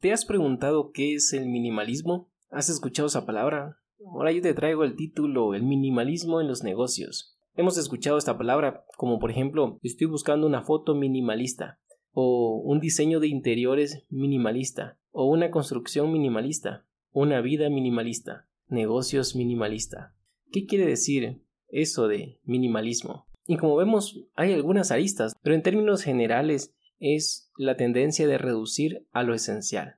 [0.00, 2.30] ¿Te has preguntado qué es el minimalismo?
[2.50, 3.78] ¿Has escuchado esa palabra?
[4.06, 7.36] Ahora yo te traigo el título El minimalismo en los negocios.
[7.56, 11.80] Hemos escuchado esta palabra como por ejemplo estoy buscando una foto minimalista
[12.12, 20.14] o un diseño de interiores minimalista o una construcción minimalista, una vida minimalista, negocios minimalista.
[20.52, 23.26] ¿Qué quiere decir eso de minimalismo?
[23.48, 29.06] Y como vemos hay algunas aristas, pero en términos generales es la tendencia de reducir
[29.12, 29.96] a lo esencial,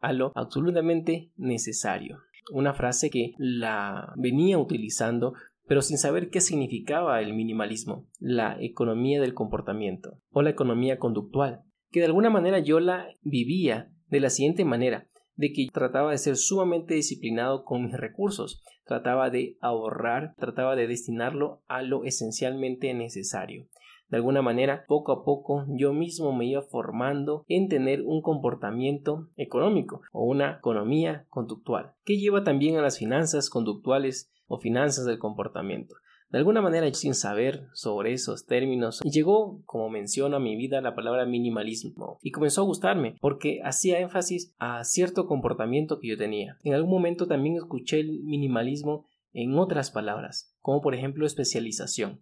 [0.00, 2.18] a lo absolutamente necesario.
[2.52, 5.34] Una frase que la venía utilizando
[5.66, 11.62] pero sin saber qué significaba el minimalismo, la economía del comportamiento o la economía conductual,
[11.90, 16.18] que de alguna manera yo la vivía de la siguiente manera, de que trataba de
[16.18, 22.94] ser sumamente disciplinado con mis recursos, trataba de ahorrar, trataba de destinarlo a lo esencialmente
[22.94, 23.66] necesario.
[24.08, 29.28] De alguna manera, poco a poco yo mismo me iba formando en tener un comportamiento
[29.36, 35.18] económico o una economía conductual, que lleva también a las finanzas conductuales o finanzas del
[35.18, 35.96] comportamiento.
[36.28, 40.96] De alguna manera, sin saber sobre esos términos, llegó, como menciono a mi vida, la
[40.96, 46.58] palabra minimalismo y comenzó a gustarme porque hacía énfasis a cierto comportamiento que yo tenía.
[46.64, 52.20] En algún momento también escuché el minimalismo en otras palabras, como por ejemplo especialización.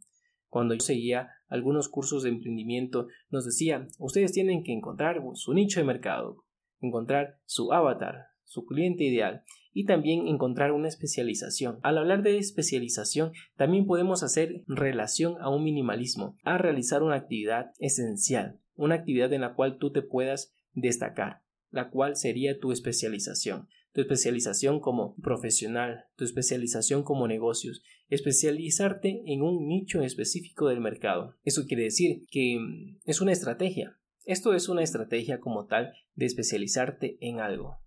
[0.54, 5.80] Cuando yo seguía algunos cursos de emprendimiento, nos decía, ustedes tienen que encontrar su nicho
[5.80, 6.44] de mercado,
[6.80, 11.80] encontrar su avatar, su cliente ideal y también encontrar una especialización.
[11.82, 17.72] Al hablar de especialización, también podemos hacer relación a un minimalismo, a realizar una actividad
[17.80, 23.66] esencial, una actividad en la cual tú te puedas destacar, la cual sería tu especialización
[23.94, 31.36] tu especialización como profesional, tu especialización como negocios, especializarte en un nicho específico del mercado.
[31.44, 33.96] Eso quiere decir que mm, es una estrategia.
[34.24, 37.78] Esto es una estrategia como tal de especializarte en algo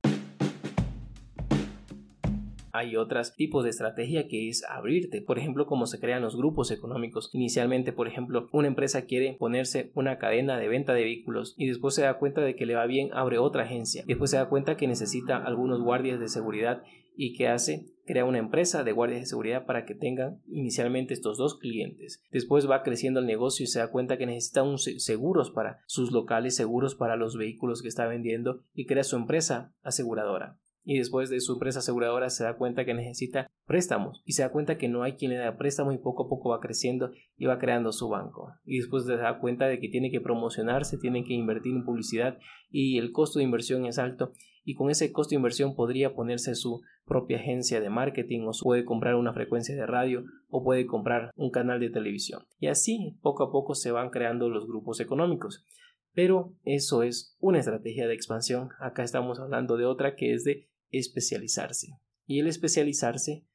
[2.78, 5.22] hay otros tipos de estrategia que es abrirte.
[5.22, 7.30] Por ejemplo, cómo se crean los grupos económicos.
[7.33, 11.95] Inicialmente, por ejemplo, una empresa quiere ponerse una cadena de venta de vehículos y después
[11.95, 14.04] se da cuenta de que le va bien, abre otra agencia.
[14.05, 16.83] Después se da cuenta que necesita algunos guardias de seguridad
[17.16, 21.37] y que hace crea una empresa de guardias de seguridad para que tengan inicialmente estos
[21.37, 22.23] dos clientes.
[22.32, 26.11] Después va creciendo el negocio y se da cuenta que necesita un seguros para sus
[26.11, 30.58] locales, seguros para los vehículos que está vendiendo y crea su empresa aseguradora
[30.89, 34.53] y después de su empresa aseguradora se da cuenta que necesita préstamos y se da
[34.53, 37.45] cuenta que no hay quien le da préstamo y poco a poco va creciendo y
[37.45, 38.53] va creando su banco.
[38.64, 42.37] Y después se da cuenta de que tiene que promocionarse, tiene que invertir en publicidad
[42.71, 44.31] y el costo de inversión es alto
[44.64, 48.86] y con ese costo de inversión podría ponerse su propia agencia de marketing o puede
[48.86, 52.43] comprar una frecuencia de radio o puede comprar un canal de televisión.
[52.59, 55.65] Y así poco a poco se van creando los grupos económicos.
[56.14, 58.69] Pero eso es una estrategia de expansión.
[58.80, 61.87] Acá estamos hablando de otra que es de especializarse.
[62.25, 63.45] Y el especializarse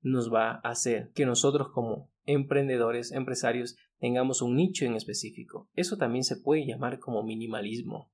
[0.00, 5.68] nos va a hacer que nosotros como emprendedores, empresarios, tengamos un nicho en específico.
[5.74, 8.10] Eso también se puede llamar como minimalismo.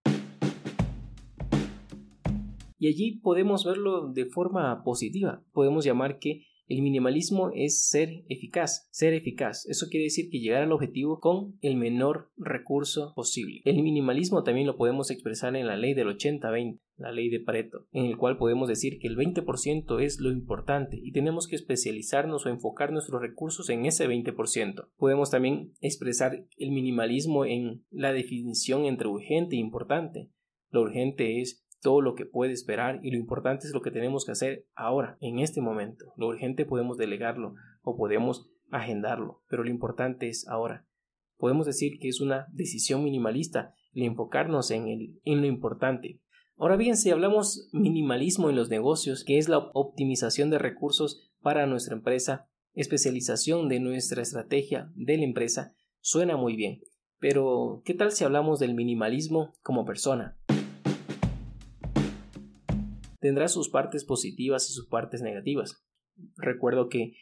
[2.78, 5.42] Y allí podemos verlo de forma positiva.
[5.52, 9.66] Podemos llamar que el minimalismo es ser eficaz, ser eficaz.
[9.66, 13.62] Eso quiere decir que llegar al objetivo con el menor recurso posible.
[13.64, 17.86] El minimalismo también lo podemos expresar en la ley del 80-20, la ley de Pareto,
[17.92, 22.44] en el cual podemos decir que el 20% es lo importante y tenemos que especializarnos
[22.44, 24.88] o enfocar nuestros recursos en ese 20%.
[24.98, 30.28] Podemos también expresar el minimalismo en la definición entre urgente e importante.
[30.70, 34.24] Lo urgente es todo lo que puede esperar y lo importante es lo que tenemos
[34.24, 36.12] que hacer ahora, en este momento.
[36.16, 40.86] Lo urgente podemos delegarlo o podemos agendarlo, pero lo importante es ahora.
[41.36, 46.20] Podemos decir que es una decisión minimalista el enfocarnos en, el, en lo importante.
[46.56, 51.66] Ahora bien, si hablamos minimalismo en los negocios, que es la optimización de recursos para
[51.66, 56.80] nuestra empresa, especialización de nuestra estrategia de la empresa, suena muy bien.
[57.20, 60.37] Pero, ¿qué tal si hablamos del minimalismo como persona?
[63.20, 65.84] Tendrá sus partes positivas y sus partes negativas.
[66.36, 67.14] Recuerdo que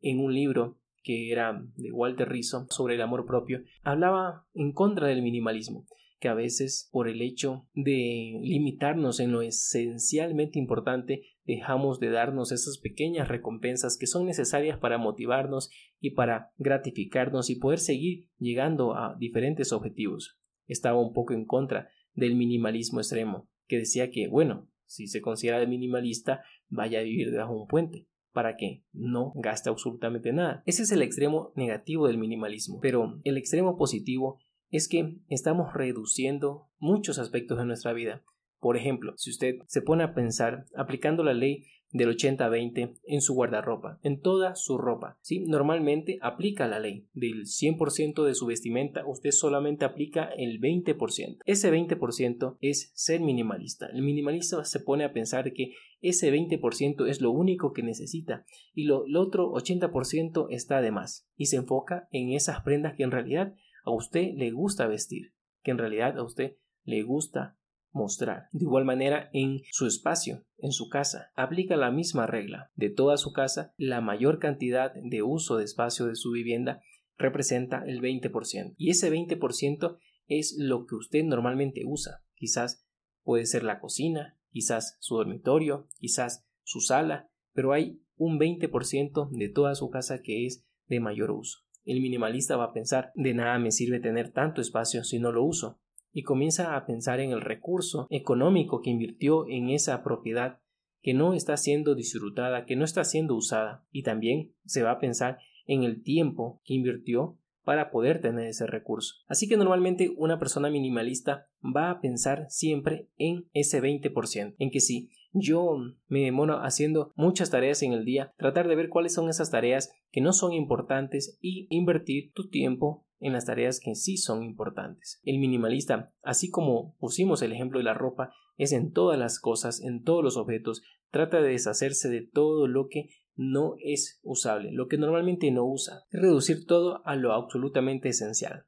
[0.00, 5.08] en un libro que era de Walter Rizzo sobre el amor propio, hablaba en contra
[5.08, 5.86] del minimalismo,
[6.20, 12.52] que a veces por el hecho de limitarnos en lo esencialmente importante dejamos de darnos
[12.52, 18.94] esas pequeñas recompensas que son necesarias para motivarnos y para gratificarnos y poder seguir llegando
[18.94, 20.38] a diferentes objetivos.
[20.68, 25.64] Estaba un poco en contra del minimalismo extremo, que decía que, bueno, si se considera
[25.66, 30.62] minimalista, vaya a vivir debajo de un puente para que no gaste absolutamente nada.
[30.66, 34.38] Ese es el extremo negativo del minimalismo, pero el extremo positivo
[34.70, 38.22] es que estamos reduciendo muchos aspectos de nuestra vida,
[38.62, 43.34] Por ejemplo, si usted se pone a pensar aplicando la ley del 80-20 en su
[43.34, 45.18] guardarropa, en toda su ropa.
[45.20, 45.40] ¿sí?
[45.40, 47.08] Normalmente aplica la ley.
[47.12, 51.38] Del 100% de su vestimenta, usted solamente aplica el 20%.
[51.44, 53.86] Ese 20% es ser minimalista.
[53.86, 58.44] El minimalista se pone a pensar que ese 20% es lo único que necesita
[58.74, 63.02] y lo, el otro 80% está de más y se enfoca en esas prendas que
[63.02, 63.54] en realidad
[63.84, 65.32] a usted le gusta vestir,
[65.64, 67.56] que en realidad a usted le gusta
[67.92, 68.48] mostrar.
[68.52, 72.70] De igual manera, en su espacio, en su casa, aplica la misma regla.
[72.74, 76.82] De toda su casa, la mayor cantidad de uso de espacio de su vivienda
[77.18, 78.74] representa el 20%.
[78.76, 82.22] Y ese 20% es lo que usted normalmente usa.
[82.34, 82.86] Quizás
[83.22, 89.48] puede ser la cocina, quizás su dormitorio, quizás su sala, pero hay un 20% de
[89.48, 91.60] toda su casa que es de mayor uso.
[91.84, 95.44] El minimalista va a pensar, de nada me sirve tener tanto espacio si no lo
[95.44, 95.81] uso
[96.12, 100.58] y comienza a pensar en el recurso económico que invirtió en esa propiedad
[101.00, 105.00] que no está siendo disfrutada, que no está siendo usada, y también se va a
[105.00, 109.14] pensar en el tiempo que invirtió para poder tener ese recurso.
[109.26, 114.80] Así que normalmente una persona minimalista va a pensar siempre en ese 20%, en que
[114.80, 115.76] si yo
[116.08, 119.92] me demoro haciendo muchas tareas en el día, tratar de ver cuáles son esas tareas
[120.10, 125.20] que no son importantes y invertir tu tiempo en las tareas que sí son importantes.
[125.24, 129.80] El minimalista, así como pusimos el ejemplo de la ropa, es en todas las cosas,
[129.80, 134.88] en todos los objetos, trata de deshacerse de todo lo que no es usable, lo
[134.88, 138.66] que normalmente no usa, reducir todo a lo absolutamente esencial.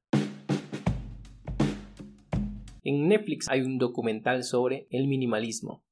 [2.85, 5.85] En Netflix hay un documental sobre el minimalismo.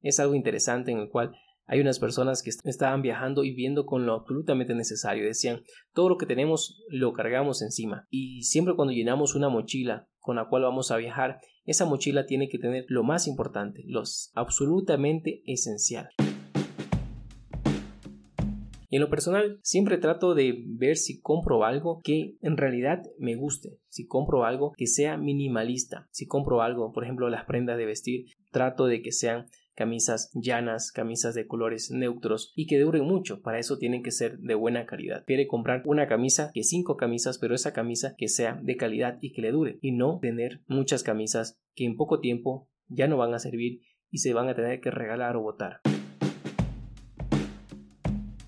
[0.00, 1.36] Es algo interesante en el cual
[1.68, 5.24] hay unas personas que estaban viajando y viendo con lo absolutamente necesario.
[5.24, 5.62] Decían,
[5.92, 8.06] todo lo que tenemos lo cargamos encima.
[8.10, 12.48] Y siempre cuando llenamos una mochila con la cual vamos a viajar, esa mochila tiene
[12.48, 14.02] que tener lo más importante, lo
[14.34, 16.08] absolutamente esencial.
[18.90, 23.36] Y en lo personal, siempre trato de ver si compro algo que en realidad me
[23.36, 27.84] guste, si compro algo que sea minimalista, si compro algo, por ejemplo, las prendas de
[27.84, 29.44] vestir, trato de que sean
[29.78, 33.42] camisas llanas, camisas de colores neutros y que duren mucho.
[33.42, 35.22] Para eso tienen que ser de buena calidad.
[35.24, 39.32] Quiere comprar una camisa que cinco camisas, pero esa camisa que sea de calidad y
[39.32, 43.34] que le dure y no tener muchas camisas que en poco tiempo ya no van
[43.34, 45.80] a servir y se van a tener que regalar o botar.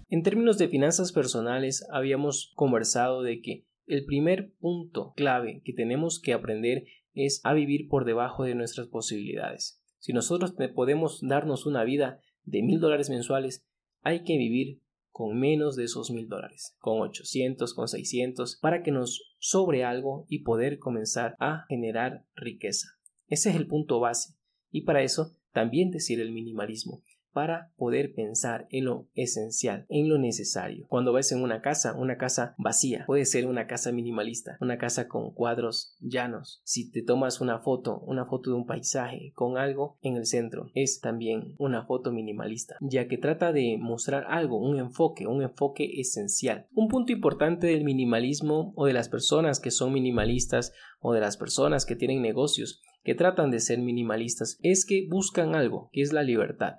[0.09, 6.21] En términos de finanzas personales habíamos conversado de que el primer punto clave que tenemos
[6.21, 9.80] que aprender es a vivir por debajo de nuestras posibilidades.
[10.01, 13.65] Si nosotros podemos darnos una vida de mil dólares mensuales,
[14.03, 14.81] hay que vivir
[15.11, 20.25] con menos de esos mil dólares, con 800, con 600, para que nos sobre algo
[20.29, 22.89] y poder comenzar a generar riqueza.
[23.29, 24.35] Ese es el punto base.
[24.71, 30.19] Y para eso también decir el minimalismo para poder pensar en lo esencial, en lo
[30.19, 30.87] necesario.
[30.89, 35.09] Cuando ves en una casa, una casa vacía, puede ser una casa minimalista, una casa
[35.09, 36.61] con cuadros llanos.
[36.65, 40.71] Si te tomas una foto, una foto de un paisaje con algo en el centro,
[40.75, 46.01] es también una foto minimalista, ya que trata de mostrar algo, un enfoque, un enfoque
[46.01, 46.67] esencial.
[46.73, 51.37] Un punto importante del minimalismo o de las personas que son minimalistas o de las
[51.37, 56.13] personas que tienen negocios que tratan de ser minimalistas es que buscan algo, que es
[56.13, 56.75] la libertad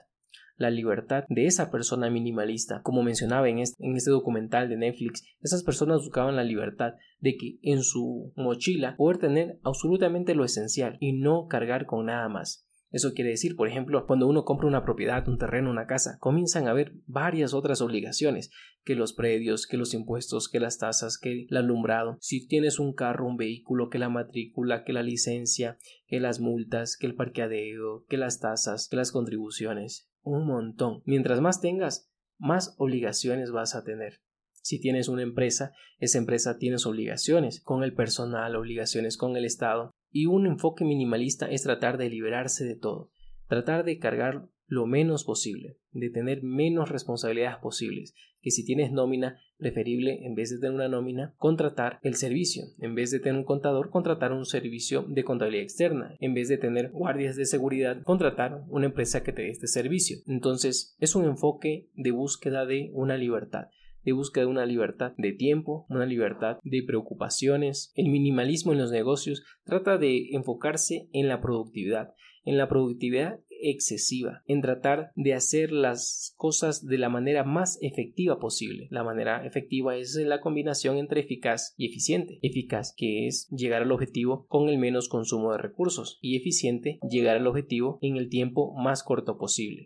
[0.62, 2.82] la libertad de esa persona minimalista.
[2.84, 7.36] Como mencionaba en este, en este documental de Netflix, esas personas buscaban la libertad de
[7.36, 12.68] que en su mochila poder tener absolutamente lo esencial y no cargar con nada más.
[12.92, 16.68] Eso quiere decir, por ejemplo, cuando uno compra una propiedad, un terreno, una casa, comienzan
[16.68, 18.52] a haber varias otras obligaciones,
[18.84, 22.94] que los predios, que los impuestos, que las tasas, que el alumbrado, si tienes un
[22.94, 25.78] carro, un vehículo, que la matrícula, que la licencia,
[26.08, 31.02] que las multas, que el parqueadero, que las tasas, que las contribuciones un montón.
[31.06, 34.22] Mientras más tengas, más obligaciones vas a tener.
[34.62, 39.92] Si tienes una empresa, esa empresa tienes obligaciones con el personal, obligaciones con el Estado.
[40.12, 43.12] Y un enfoque minimalista es tratar de liberarse de todo,
[43.48, 49.38] tratar de cargar lo menos posible, de tener menos responsabilidades posibles, que si tienes nómina,
[49.58, 53.44] preferible en vez de tener una nómina, contratar el servicio, en vez de tener un
[53.44, 58.64] contador, contratar un servicio de contabilidad externa, en vez de tener guardias de seguridad, contratar
[58.70, 60.20] una empresa que te dé este servicio.
[60.26, 63.66] Entonces, es un enfoque de búsqueda de una libertad
[64.04, 67.92] de búsqueda de una libertad de tiempo, una libertad de preocupaciones.
[67.94, 74.44] El minimalismo en los negocios trata de enfocarse en la productividad, en la productividad excesiva,
[74.48, 78.88] en tratar de hacer las cosas de la manera más efectiva posible.
[78.92, 82.40] La manera efectiva es la combinación entre eficaz y eficiente.
[82.42, 87.38] Eficaz, que es llegar al objetivo con el menos consumo de recursos, y eficiente, llegar
[87.38, 89.86] al objetivo en el tiempo más corto posible.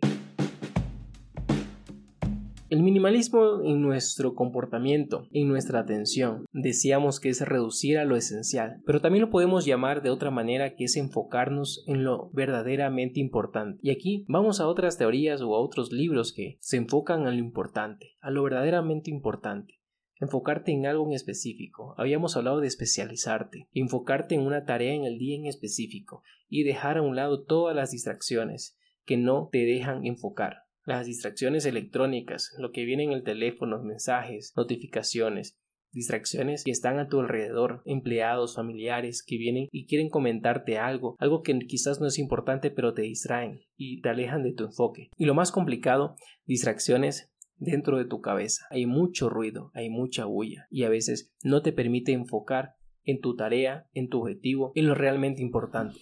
[2.68, 8.82] El minimalismo en nuestro comportamiento, en nuestra atención, decíamos que es reducir a lo esencial,
[8.84, 13.78] pero también lo podemos llamar de otra manera que es enfocarnos en lo verdaderamente importante.
[13.82, 17.38] Y aquí vamos a otras teorías o a otros libros que se enfocan a lo
[17.38, 19.74] importante, a lo verdaderamente importante
[20.18, 21.94] enfocarte en algo en específico.
[21.98, 26.96] Habíamos hablado de especializarte, enfocarte en una tarea en el día en específico y dejar
[26.96, 32.70] a un lado todas las distracciones que no te dejan enfocar las distracciones electrónicas, lo
[32.70, 35.58] que viene en el teléfono, mensajes, notificaciones,
[35.92, 41.42] distracciones que están a tu alrededor, empleados, familiares que vienen y quieren comentarte algo, algo
[41.42, 45.10] que quizás no es importante pero te distraen y te alejan de tu enfoque.
[45.16, 46.14] Y lo más complicado,
[46.44, 48.66] distracciones dentro de tu cabeza.
[48.70, 52.74] Hay mucho ruido, hay mucha bulla y a veces no te permite enfocar
[53.04, 55.98] en tu tarea, en tu objetivo, en lo realmente importante.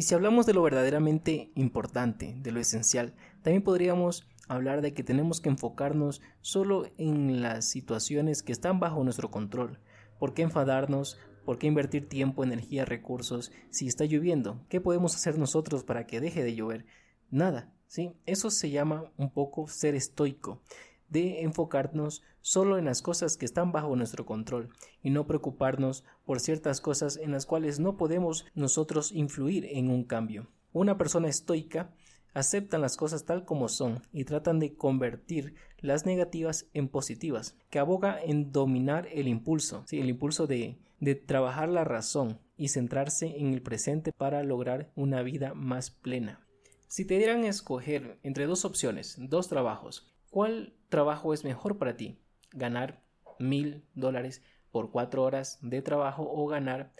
[0.00, 5.04] Y si hablamos de lo verdaderamente importante, de lo esencial, también podríamos hablar de que
[5.04, 9.78] tenemos que enfocarnos solo en las situaciones que están bajo nuestro control.
[10.18, 11.18] ¿Por qué enfadarnos?
[11.44, 14.64] ¿Por qué invertir tiempo, energía, recursos si está lloviendo?
[14.70, 16.86] ¿Qué podemos hacer nosotros para que deje de llover?
[17.28, 18.14] Nada, ¿sí?
[18.24, 20.62] Eso se llama un poco ser estoico
[21.10, 24.70] de enfocarnos solo en las cosas que están bajo nuestro control
[25.02, 30.04] y no preocuparnos por ciertas cosas en las cuales no podemos nosotros influir en un
[30.04, 30.48] cambio.
[30.72, 31.92] Una persona estoica
[32.32, 37.80] acepta las cosas tal como son y tratan de convertir las negativas en positivas, que
[37.80, 39.98] aboga en dominar el impulso, ¿sí?
[39.98, 45.22] el impulso de, de trabajar la razón y centrarse en el presente para lograr una
[45.22, 46.46] vida más plena.
[46.86, 51.96] Si te dieran a escoger entre dos opciones, dos trabajos, ¿Cuál trabajo es mejor para
[51.96, 52.18] ti?
[52.52, 53.02] ¿Ganar
[53.38, 56.92] mil dólares por cuatro horas de trabajo o ganar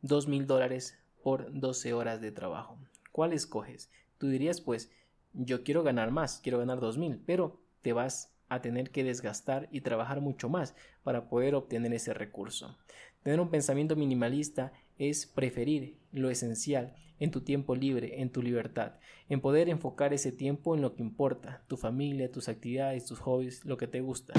[0.00, 2.78] dos mil dólares por doce horas de trabajo?
[3.12, 3.90] ¿Cuál escoges?
[4.16, 4.90] Tú dirías, pues,
[5.34, 9.68] yo quiero ganar más, quiero ganar dos mil, pero te vas a tener que desgastar
[9.70, 12.78] y trabajar mucho más para poder obtener ese recurso.
[13.22, 18.94] Tener un pensamiento minimalista es preferir lo esencial en tu tiempo libre, en tu libertad,
[19.28, 23.64] en poder enfocar ese tiempo en lo que importa, tu familia, tus actividades, tus hobbies,
[23.64, 24.34] lo que te gusta.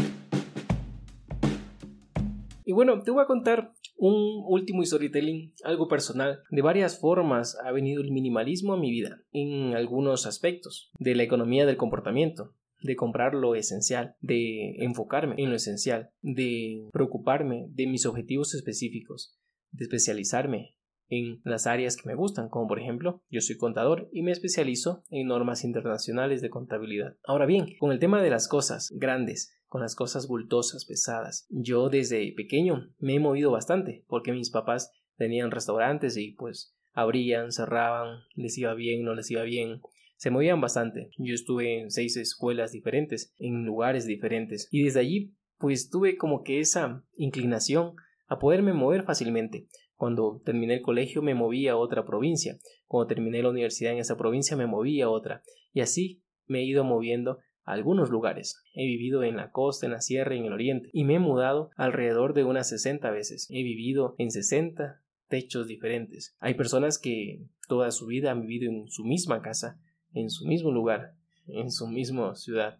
[2.64, 6.42] Y bueno, te voy a contar un último storytelling, algo personal.
[6.50, 11.24] De varias formas ha venido el minimalismo a mi vida, en algunos aspectos, de la
[11.24, 17.88] economía del comportamiento, de comprar lo esencial, de enfocarme en lo esencial, de preocuparme de
[17.88, 19.40] mis objetivos específicos,
[19.72, 20.77] de especializarme
[21.10, 25.04] en las áreas que me gustan, como por ejemplo, yo soy contador y me especializo
[25.10, 27.16] en normas internacionales de contabilidad.
[27.26, 31.90] Ahora bien, con el tema de las cosas grandes, con las cosas bultosas, pesadas, yo
[31.90, 38.20] desde pequeño me he movido bastante, porque mis papás tenían restaurantes y pues abrían, cerraban,
[38.36, 39.82] les iba bien, no les iba bien,
[40.16, 41.12] se movían bastante.
[41.18, 46.44] Yo estuve en seis escuelas diferentes, en lugares diferentes, y desde allí pues tuve como
[46.44, 47.96] que esa inclinación
[48.28, 49.68] a poderme mover fácilmente.
[49.98, 54.16] Cuando terminé el colegio me moví a otra provincia, cuando terminé la universidad en esa
[54.18, 55.42] provincia me moví a otra,
[55.74, 58.64] y así me he ido moviendo a algunos lugares.
[58.74, 61.20] He vivido en la costa, en la sierra y en el oriente, y me he
[61.20, 63.48] mudado alrededor de unas 60 veces.
[63.50, 66.36] He vivido en 60 techos diferentes.
[66.40, 69.80] Hay personas que toda su vida han vivido en su misma casa,
[70.14, 71.16] en su mismo lugar,
[71.48, 72.80] en su misma ciudad,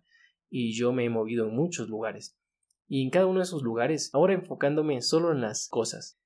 [0.50, 2.38] y yo me he movido en muchos lugares
[2.88, 6.18] y en cada uno de esos lugares, ahora enfocándome solo en las cosas.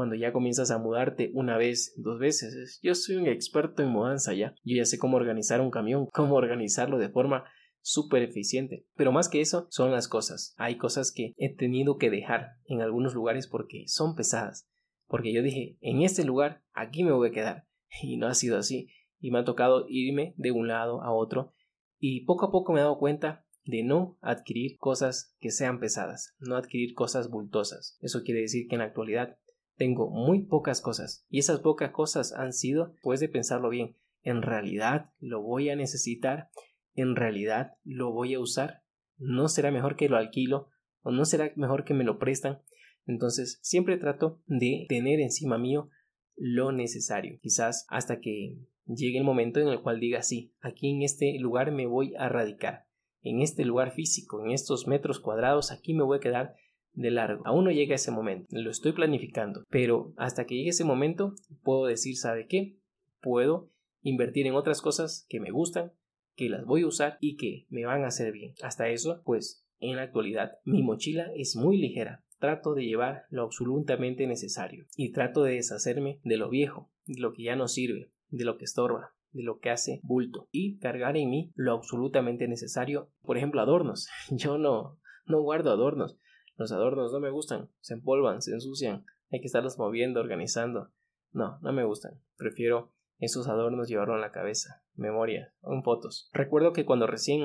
[0.00, 4.32] Cuando ya comienzas a mudarte una vez, dos veces, yo soy un experto en mudanza
[4.32, 4.54] ya.
[4.64, 7.44] Yo ya sé cómo organizar un camión, cómo organizarlo de forma
[7.82, 8.86] súper eficiente.
[8.96, 10.54] Pero más que eso, son las cosas.
[10.56, 14.66] Hay cosas que he tenido que dejar en algunos lugares porque son pesadas.
[15.06, 17.66] Porque yo dije, en este lugar, aquí me voy a quedar.
[18.02, 18.88] Y no ha sido así.
[19.18, 21.52] Y me ha tocado irme de un lado a otro.
[21.98, 26.34] Y poco a poco me he dado cuenta de no adquirir cosas que sean pesadas,
[26.38, 27.98] no adquirir cosas bultosas.
[28.00, 29.36] Eso quiere decir que en la actualidad
[29.80, 34.42] tengo muy pocas cosas y esas pocas cosas han sido, pues de pensarlo bien, en
[34.42, 36.50] realidad lo voy a necesitar,
[36.92, 38.82] en realidad lo voy a usar,
[39.16, 40.68] no será mejor que lo alquilo
[41.00, 42.60] o no será mejor que me lo prestan.
[43.06, 45.88] Entonces siempre trato de tener encima mío
[46.36, 51.00] lo necesario, quizás hasta que llegue el momento en el cual diga sí, aquí en
[51.00, 52.86] este lugar me voy a radicar.
[53.22, 56.54] En este lugar físico, en estos metros cuadrados, aquí me voy a quedar
[56.92, 57.42] de largo.
[57.46, 61.86] Aún no llega ese momento, lo estoy planificando, pero hasta que llegue ese momento puedo
[61.86, 62.80] decir, ¿sabe qué?
[63.20, 63.70] puedo
[64.02, 65.92] invertir en otras cosas que me gustan,
[66.34, 68.54] que las voy a usar y que me van a hacer bien.
[68.62, 72.24] Hasta eso, pues en la actualidad mi mochila es muy ligera.
[72.38, 77.32] Trato de llevar lo absolutamente necesario y trato de deshacerme de lo viejo, de lo
[77.32, 81.18] que ya no sirve, de lo que estorba, de lo que hace bulto y cargar
[81.18, 83.10] en mí lo absolutamente necesario.
[83.22, 84.08] Por ejemplo, adornos.
[84.30, 86.18] Yo no, no guardo adornos.
[86.60, 87.70] Los adornos no me gustan.
[87.80, 89.06] Se empolvan, se ensucian.
[89.32, 90.92] Hay que estarlos moviendo, organizando.
[91.32, 92.20] No, no me gustan.
[92.36, 96.28] Prefiero esos adornos llevarlo en la cabeza, memoria, en fotos.
[96.34, 97.44] Recuerdo que cuando recién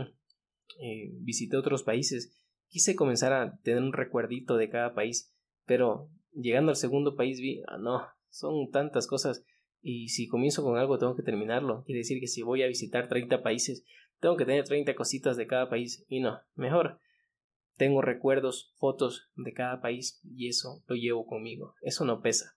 [0.82, 5.34] eh, visité otros países, quise comenzar a tener un recuerdito de cada país,
[5.66, 9.46] pero llegando al segundo país vi, ah, no, son tantas cosas
[9.82, 11.86] y si comienzo con algo tengo que terminarlo.
[11.86, 13.86] Quiere decir que si voy a visitar 30 países,
[14.20, 17.00] tengo que tener 30 cositas de cada país y no, mejor.
[17.78, 21.74] Tengo recuerdos, fotos de cada país y eso lo llevo conmigo.
[21.82, 22.56] Eso no pesa.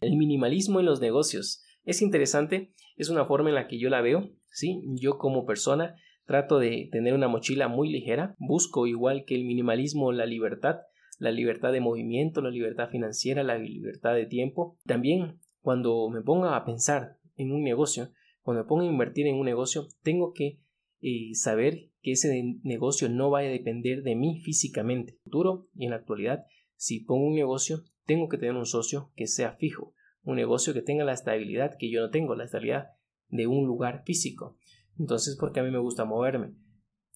[0.00, 1.62] El minimalismo en los negocios.
[1.84, 4.82] Es interesante, es una forma en la que yo la veo, ¿sí?
[4.94, 10.10] Yo como persona trato de tener una mochila muy ligera, busco igual que el minimalismo
[10.12, 10.76] la libertad,
[11.18, 14.78] la libertad de movimiento, la libertad financiera, la libertad de tiempo.
[14.86, 18.10] También cuando me ponga a pensar en un negocio,
[18.40, 20.60] cuando me ponga a invertir en un negocio, tengo que
[21.02, 25.12] eh, saber que ese negocio no va a depender de mí físicamente.
[25.12, 26.44] En el futuro y en la actualidad,
[26.74, 30.82] si pongo un negocio, tengo que tener un socio que sea fijo, un negocio que
[30.82, 32.88] tenga la estabilidad que yo no tengo, la estabilidad
[33.28, 34.56] de un lugar físico.
[34.98, 36.54] Entonces, porque a mí me gusta moverme.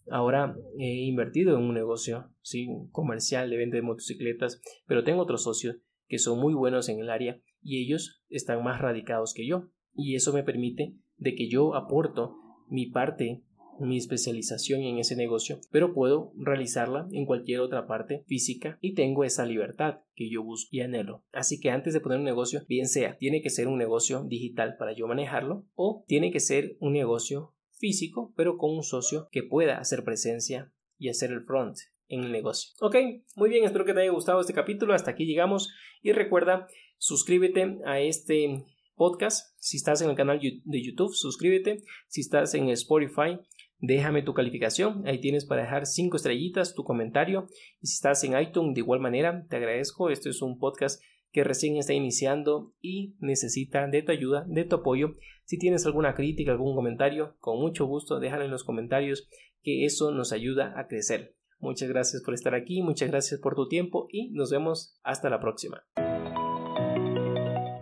[0.09, 5.43] Ahora he invertido en un negocio, sí, comercial de venta de motocicletas, pero tengo otros
[5.43, 9.69] socios que son muy buenos en el área y ellos están más radicados que yo.
[9.95, 12.37] Y eso me permite de que yo aporto
[12.69, 13.43] mi parte
[13.81, 19.25] mi especialización en ese negocio, pero puedo realizarla en cualquier otra parte física y tengo
[19.25, 21.25] esa libertad que yo busco y anhelo.
[21.33, 24.77] Así que antes de poner un negocio, bien sea, tiene que ser un negocio digital
[24.79, 29.43] para yo manejarlo o tiene que ser un negocio físico, pero con un socio que
[29.43, 31.77] pueda hacer presencia y hacer el front
[32.09, 32.73] en el negocio.
[32.81, 32.97] Ok,
[33.35, 36.69] muy bien, espero que te haya gustado este capítulo, hasta aquí llegamos y recuerda
[36.99, 38.65] suscríbete a este
[38.95, 39.55] podcast.
[39.59, 41.83] Si estás en el canal de YouTube, suscríbete.
[42.09, 43.39] Si estás en Spotify,
[43.79, 45.07] déjame tu calificación.
[45.07, 47.47] Ahí tienes para dejar cinco estrellitas, tu comentario.
[47.81, 50.11] Y si estás en iTunes, de igual manera, te agradezco.
[50.11, 54.77] Esto es un podcast que recién está iniciando y necesita de tu ayuda, de tu
[54.77, 55.13] apoyo.
[55.45, 59.29] Si tienes alguna crítica, algún comentario, con mucho gusto déjalo en los comentarios,
[59.63, 61.35] que eso nos ayuda a crecer.
[61.59, 65.41] Muchas gracias por estar aquí, muchas gracias por tu tiempo y nos vemos hasta la
[65.41, 65.83] próxima.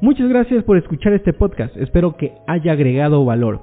[0.01, 3.63] Muchas gracias por escuchar este podcast, espero que haya agregado valor.